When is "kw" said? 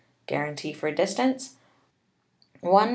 2.65-2.89